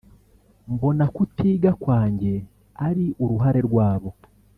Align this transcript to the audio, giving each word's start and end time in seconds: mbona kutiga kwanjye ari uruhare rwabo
mbona 0.73 1.05
kutiga 1.15 1.71
kwanjye 1.81 2.33
ari 2.87 3.05
uruhare 3.23 3.59
rwabo 3.67 4.09